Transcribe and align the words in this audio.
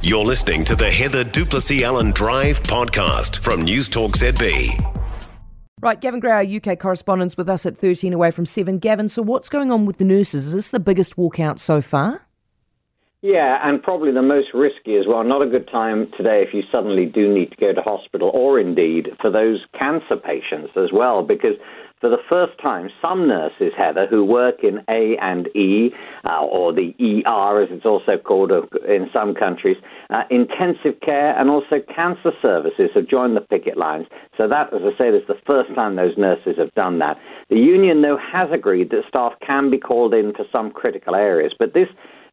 You're 0.00 0.24
listening 0.24 0.64
to 0.66 0.76
the 0.76 0.88
Heather 0.88 1.24
du 1.24 1.44
Plessis-Allen 1.44 2.12
Drive 2.12 2.62
podcast 2.62 3.40
from 3.40 3.62
News 3.62 3.88
Talk 3.88 4.12
ZB. 4.12 4.94
Right, 5.80 6.00
Gavin 6.00 6.20
Grey, 6.20 6.56
UK 6.56 6.78
correspondent, 6.78 7.34
with 7.36 7.48
us 7.48 7.66
at 7.66 7.76
13 7.76 8.12
away 8.12 8.30
from 8.30 8.46
7. 8.46 8.78
Gavin, 8.78 9.08
so 9.08 9.22
what's 9.22 9.48
going 9.48 9.72
on 9.72 9.86
with 9.86 9.98
the 9.98 10.04
nurses? 10.04 10.46
Is 10.46 10.52
this 10.52 10.70
the 10.70 10.78
biggest 10.78 11.16
walkout 11.16 11.58
so 11.58 11.80
far? 11.80 12.27
Yeah, 13.20 13.58
and 13.64 13.82
probably 13.82 14.12
the 14.12 14.22
most 14.22 14.48
risky 14.54 14.96
as 14.96 15.04
well. 15.08 15.24
Not 15.24 15.42
a 15.42 15.46
good 15.46 15.68
time 15.72 16.08
today 16.16 16.44
if 16.46 16.54
you 16.54 16.62
suddenly 16.72 17.04
do 17.04 17.32
need 17.32 17.50
to 17.50 17.56
go 17.56 17.72
to 17.72 17.80
hospital, 17.80 18.30
or 18.32 18.60
indeed 18.60 19.08
for 19.20 19.28
those 19.28 19.58
cancer 19.80 20.16
patients 20.16 20.70
as 20.76 20.92
well, 20.92 21.24
because 21.24 21.56
for 22.00 22.10
the 22.10 22.22
first 22.30 22.52
time, 22.64 22.90
some 23.04 23.26
nurses, 23.26 23.72
Heather, 23.76 24.06
who 24.06 24.24
work 24.24 24.62
in 24.62 24.84
A 24.88 25.16
and 25.20 25.48
E, 25.56 25.90
uh, 26.30 26.44
or 26.44 26.72
the 26.72 26.94
ER 27.00 27.60
as 27.60 27.70
it's 27.72 27.84
also 27.84 28.18
called 28.18 28.52
uh, 28.52 28.62
in 28.86 29.10
some 29.12 29.34
countries, 29.34 29.76
uh, 30.10 30.22
intensive 30.30 31.00
care 31.00 31.36
and 31.36 31.50
also 31.50 31.80
cancer 31.92 32.30
services 32.40 32.90
have 32.94 33.08
joined 33.08 33.36
the 33.36 33.40
picket 33.40 33.76
lines. 33.76 34.06
So 34.40 34.46
that, 34.46 34.72
as 34.72 34.82
I 34.84 34.96
said, 34.96 35.14
is 35.14 35.26
the 35.26 35.40
first 35.44 35.74
time 35.74 35.96
those 35.96 36.16
nurses 36.16 36.54
have 36.58 36.72
done 36.74 37.00
that. 37.00 37.18
The 37.50 37.58
union, 37.58 38.02
though, 38.02 38.18
has 38.32 38.48
agreed 38.52 38.90
that 38.90 39.02
staff 39.08 39.32
can 39.44 39.70
be 39.70 39.78
called 39.78 40.14
in 40.14 40.34
for 40.34 40.44
some 40.54 40.70
critical 40.70 41.16
areas, 41.16 41.52
but 41.58 41.74
this 41.74 41.88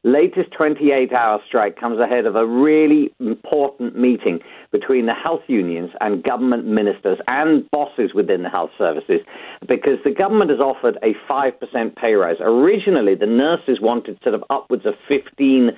latest 0.06 0.52
28 0.52 1.12
hour 1.14 1.42
strike 1.48 1.80
comes 1.80 2.00
ahead 2.00 2.28
of 2.28 2.36
a 2.36 2.46
really 2.46 3.12
important 3.20 3.98
meeting 3.98 4.40
between 4.72 5.08
the 5.08 5.14
health 5.14 5.42
unions 5.48 5.90
and 6.00 6.24
government 6.24 6.66
ministers 6.66 7.18
and 7.28 7.70
bosses 7.72 8.14
within 8.14 8.44
the 8.44 8.50
health 8.50 8.70
services 8.78 9.22
because 9.68 9.98
the 10.04 10.12
government 10.12 10.52
has 10.52 10.60
offered 10.60 10.98
a 11.02 11.16
5% 11.30 11.96
pay 11.96 12.14
rise. 12.14 12.38
Originally, 12.40 13.16
the 13.16 13.26
nurses 13.26 13.82
wanted 13.82 14.20
sort 14.24 14.36
of 14.36 14.44
upwards 14.52 14.86
of 14.86 14.94
15%. 15.10 15.72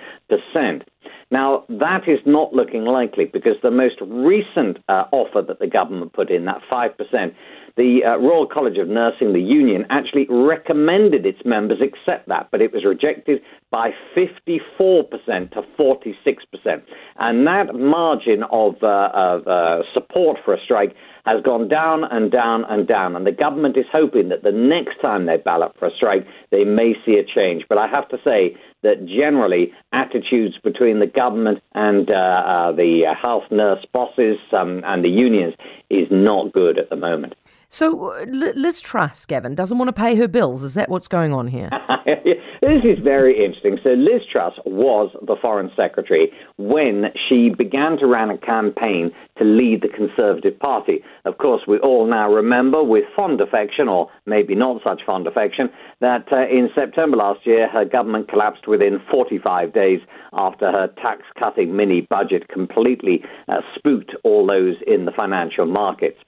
Now, 1.32 1.64
that 1.70 2.08
is 2.08 2.20
not 2.26 2.54
looking 2.54 2.84
likely 2.84 3.26
because 3.26 3.56
the 3.64 3.72
most 3.72 3.96
recent 4.02 4.78
uh, 4.90 5.06
offer 5.12 5.42
that 5.42 5.60
the 5.60 5.68
government 5.68 6.14
put 6.14 6.30
in, 6.30 6.46
that 6.46 6.62
5%, 6.72 7.34
the 7.78 8.04
uh, 8.04 8.18
Royal 8.18 8.48
College 8.48 8.78
of 8.78 8.88
Nursing, 8.88 9.34
the 9.34 9.40
union, 9.40 9.86
actually 9.90 10.26
recommended 10.30 11.26
its 11.26 11.40
members 11.46 11.80
accept 11.80 12.28
that, 12.28 12.50
but 12.52 12.62
it 12.62 12.74
was 12.74 12.84
rejected 12.84 13.42
by 13.72 13.92
54% 14.16 15.52
to 15.52 15.62
46%. 15.80 16.84
And 17.18 17.48
that 17.48 17.76
margin 17.76 18.44
of, 18.52 18.76
uh, 18.82 19.10
of 19.14 19.48
uh, 19.48 19.84
support 19.94 20.40
for 20.44 20.54
a 20.54 20.62
strike 20.64 20.96
has 21.26 21.44
gone 21.44 21.68
down 21.68 22.06
and 22.06 22.32
down 22.32 22.64
and 22.70 22.88
down. 22.88 23.16
And 23.16 23.28
the 23.28 23.34
government 23.34 23.78
is 23.78 23.86
hoping 23.92 24.30
that 24.30 24.44
the 24.44 24.52
next 24.52 25.00
time 25.02 25.26
they 25.26 25.38
ballot 25.38 25.74
for 25.78 25.90
a 25.90 25.96
strike, 25.96 26.26
they 26.52 26.64
may 26.64 26.94
see 27.06 27.18
a 27.18 27.24
change. 27.26 27.66
But 27.68 27.80
I 27.80 27.88
have 27.88 28.08
to 28.10 28.18
say 28.26 28.56
that 28.84 29.06
generally, 29.06 29.74
attitudes 29.92 30.56
between 30.64 31.00
the 31.00 31.08
government 31.08 31.62
and 31.74 32.10
uh, 32.10 32.14
uh, 32.14 32.72
the 32.72 33.14
health 33.22 33.44
nurse 33.52 33.86
bosses 33.92 34.38
um, 34.54 34.84
and 34.86 35.04
the 35.04 35.10
unions 35.10 35.56
is 35.90 36.08
not 36.12 36.52
good 36.54 36.78
at 36.78 36.90
the 36.90 36.96
moment. 36.96 37.34
So 37.70 38.14
uh, 38.14 38.26
Liz 38.26 38.80
Truss, 38.80 39.26
Gavin, 39.26 39.54
doesn't 39.54 39.78
want 39.78 39.90
to 39.90 39.94
pay 39.94 40.16
her 40.16 40.28
bills. 40.28 40.64
Is 40.64 40.76
that 40.76 40.90
what's 40.90 41.10
going 41.10 41.34
on 41.34 41.48
here? 41.48 41.70
this 42.06 42.84
is 42.86 43.00
very 43.00 43.44
interesting. 43.44 43.78
So 43.84 43.90
Liz 43.90 44.22
Truss 44.32 44.54
was 44.66 45.14
the 45.22 45.36
foreign 45.42 45.70
secretary 45.76 46.32
when 46.58 47.08
she 47.28 47.50
began 47.50 47.98
to 47.98 48.08
run 48.08 48.30
a 48.30 48.38
campaign 48.38 49.12
to 49.38 49.44
lead 49.44 49.82
the 49.82 49.90
Conservative 49.90 50.58
Party. 50.60 51.04
Of 51.26 51.38
course, 51.40 51.62
we 51.68 51.78
all 51.80 52.08
now 52.08 52.32
remember 52.32 52.84
with 52.84 53.04
fond 53.16 53.42
affection, 53.42 53.90
or 53.90 54.10
maybe 54.26 54.56
not 54.56 54.82
such 54.88 55.02
fond 55.06 55.28
affection, 55.28 55.70
that 56.00 56.32
uh, 56.32 56.48
in 56.48 56.70
September 56.74 57.18
last 57.18 57.46
year 57.46 57.68
her 57.70 57.84
government 57.84 58.30
collapsed 58.30 58.68
within 58.68 59.02
45 59.12 59.74
days 59.74 60.00
after 60.34 60.72
her 60.72 60.88
tax 61.04 61.24
cutting 61.38 61.76
mini 61.76 62.02
budget 62.10 62.48
completely 62.48 63.24
uh, 63.50 63.62
spooked 63.76 64.16
all 64.24 64.48
those 64.48 64.76
in 64.86 65.06
the 65.06 65.12
financial 65.12 65.66
markets. 65.78 66.20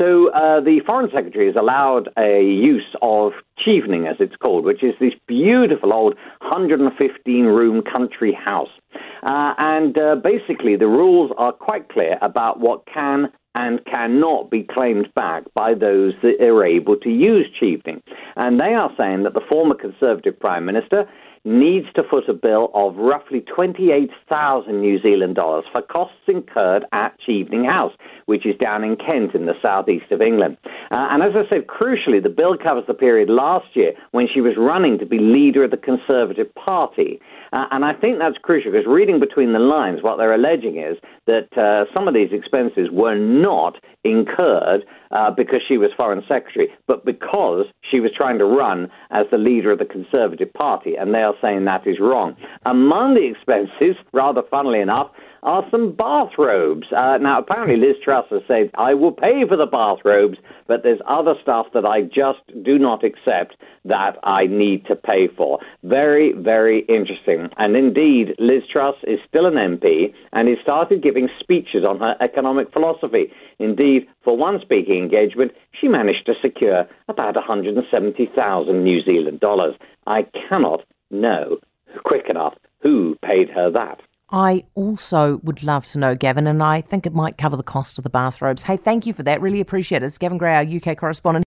So 0.00 0.30
uh, 0.30 0.60
the 0.60 0.80
Foreign 0.86 1.10
Secretary 1.14 1.46
has 1.46 1.56
allowed 1.56 2.08
a 2.18 2.42
use 2.42 2.90
of 3.02 3.32
Chevening, 3.62 4.10
as 4.10 4.16
it's 4.18 4.34
called, 4.36 4.64
which 4.64 4.82
is 4.82 4.94
this 4.98 5.12
beautiful 5.28 5.92
old 5.92 6.14
115 6.40 7.44
room 7.44 7.82
country 7.82 8.32
house. 8.32 8.74
Uh, 9.22 9.54
and 9.58 9.96
uh, 9.98 10.16
basically, 10.16 10.76
the 10.76 10.88
rules 10.88 11.30
are 11.36 11.52
quite 11.52 11.88
clear 11.88 12.18
about 12.22 12.60
what 12.60 12.86
can 12.86 13.30
and 13.56 13.84
cannot 13.84 14.50
be 14.50 14.62
claimed 14.64 15.08
back 15.14 15.44
by 15.54 15.74
those 15.74 16.12
that 16.22 16.42
are 16.42 16.66
able 16.66 16.96
to 16.96 17.10
use 17.10 17.46
Chevening. 17.60 18.00
And 18.36 18.58
they 18.58 18.74
are 18.74 18.90
saying 18.98 19.22
that 19.22 19.34
the 19.34 19.46
former 19.48 19.76
Conservative 19.76 20.40
Prime 20.40 20.64
Minister 20.64 21.08
needs 21.44 21.86
to 21.94 22.02
foot 22.04 22.28
a 22.28 22.32
bill 22.32 22.70
of 22.74 22.96
roughly 22.96 23.40
28,000 23.40 24.80
New 24.80 25.00
Zealand 25.02 25.34
dollars 25.36 25.64
for 25.72 25.82
costs 25.82 26.16
incurred 26.26 26.84
at 26.92 27.16
Chevening 27.20 27.70
House, 27.70 27.92
which 28.26 28.46
is 28.46 28.56
down 28.56 28.82
in 28.82 28.96
Kent 28.96 29.34
in 29.34 29.46
the 29.46 29.54
southeast 29.62 30.10
of 30.10 30.22
England. 30.22 30.56
Uh, 30.90 31.08
and 31.10 31.22
as 31.22 31.32
I 31.34 31.48
said, 31.50 31.66
crucially, 31.66 32.22
the 32.22 32.30
bill 32.30 32.56
covers 32.56 32.84
the 32.86 32.94
period 32.94 33.28
last 33.28 33.66
year 33.74 33.92
when 34.12 34.26
she 34.32 34.40
was 34.40 34.54
running 34.56 34.98
to 34.98 35.06
be 35.06 35.18
leader 35.18 35.64
of 35.64 35.70
the 35.70 35.76
Conservative 35.76 36.54
Party. 36.54 37.20
Uh, 37.54 37.66
and 37.70 37.84
I 37.84 37.92
think 37.94 38.18
that's 38.18 38.36
crucial 38.42 38.72
because 38.72 38.86
reading 38.86 39.20
between 39.20 39.52
the 39.52 39.60
lines, 39.60 40.02
what 40.02 40.18
they're 40.18 40.34
alleging 40.34 40.78
is 40.78 40.96
that 41.26 41.56
uh, 41.56 41.84
some 41.94 42.08
of 42.08 42.14
these 42.14 42.30
expenses 42.32 42.88
were 42.90 43.14
not 43.14 43.76
incurred 44.02 44.84
uh, 45.12 45.30
because 45.30 45.60
she 45.68 45.78
was 45.78 45.90
Foreign 45.96 46.22
Secretary, 46.28 46.68
but 46.88 47.04
because 47.04 47.66
she 47.88 48.00
was 48.00 48.10
trying 48.16 48.38
to 48.38 48.44
run 48.44 48.90
as 49.12 49.26
the 49.30 49.38
leader 49.38 49.70
of 49.70 49.78
the 49.78 49.84
Conservative 49.84 50.52
Party. 50.52 50.96
And 50.96 51.14
they 51.14 51.22
are 51.22 51.34
saying 51.40 51.64
that 51.66 51.86
is 51.86 52.00
wrong. 52.00 52.36
Among 52.66 53.14
the 53.14 53.24
expenses, 53.24 53.96
rather 54.12 54.42
funnily 54.50 54.80
enough, 54.80 55.12
are 55.44 55.66
some 55.70 55.92
bathrobes. 55.92 56.86
Uh, 56.90 57.18
now, 57.18 57.38
apparently, 57.38 57.76
Liz 57.76 57.96
Truss 58.02 58.26
has 58.30 58.40
said, 58.48 58.70
I 58.74 58.94
will 58.94 59.12
pay 59.12 59.46
for 59.46 59.56
the 59.56 59.66
bathrobes, 59.66 60.38
but 60.66 60.82
there's 60.82 61.00
other 61.06 61.34
stuff 61.42 61.66
that 61.74 61.84
I 61.84 62.02
just 62.02 62.40
do 62.62 62.78
not 62.78 63.04
accept 63.04 63.56
that 63.84 64.18
I 64.24 64.44
need 64.46 64.86
to 64.86 64.96
pay 64.96 65.28
for. 65.28 65.60
Very, 65.82 66.32
very 66.32 66.80
interesting. 66.80 67.50
And 67.58 67.76
indeed, 67.76 68.34
Liz 68.38 68.62
Truss 68.70 68.96
is 69.04 69.20
still 69.28 69.44
an 69.44 69.54
MP 69.54 70.14
and 70.32 70.48
has 70.48 70.58
started 70.62 71.02
giving 71.02 71.28
speeches 71.38 71.84
on 71.84 71.98
her 71.98 72.16
economic 72.20 72.72
philosophy. 72.72 73.30
Indeed, 73.58 74.08
for 74.22 74.36
one 74.36 74.60
speaking 74.62 75.02
engagement, 75.02 75.52
she 75.78 75.88
managed 75.88 76.24
to 76.26 76.34
secure 76.40 76.88
about 77.08 77.34
170,000 77.34 78.82
New 78.82 79.02
Zealand 79.02 79.40
dollars. 79.40 79.74
I 80.06 80.22
cannot 80.48 80.84
know 81.10 81.58
quick 82.02 82.28
enough 82.30 82.54
who 82.80 83.16
paid 83.22 83.50
her 83.50 83.70
that. 83.70 84.00
I 84.34 84.64
also 84.74 85.38
would 85.44 85.62
love 85.62 85.86
to 85.86 85.98
know, 85.98 86.16
Gavin, 86.16 86.48
and 86.48 86.60
I 86.60 86.80
think 86.80 87.06
it 87.06 87.14
might 87.14 87.38
cover 87.38 87.56
the 87.56 87.62
cost 87.62 87.98
of 87.98 88.04
the 88.04 88.10
bathrobes. 88.10 88.64
Hey, 88.64 88.76
thank 88.76 89.06
you 89.06 89.12
for 89.12 89.22
that. 89.22 89.40
Really 89.40 89.60
appreciate 89.60 90.02
it. 90.02 90.06
It's 90.06 90.18
Gavin 90.18 90.38
Grey, 90.38 90.56
our 90.56 90.64
UK 90.64 90.98
correspondent. 90.98 91.44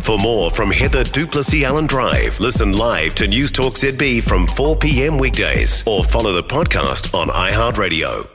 For 0.00 0.18
more 0.18 0.50
from 0.50 0.70
Heather 0.70 1.04
du 1.04 1.26
Plessis-Allen 1.26 1.86
Drive, 1.86 2.40
listen 2.40 2.72
live 2.72 3.14
to 3.16 3.28
News 3.28 3.52
Talk 3.52 3.74
ZB 3.74 4.22
from 4.22 4.46
4 4.46 4.76
p.m. 4.76 5.18
weekdays 5.18 5.86
or 5.86 6.02
follow 6.02 6.32
the 6.32 6.42
podcast 6.42 7.14
on 7.14 7.28
iHeartRadio. 7.28 8.33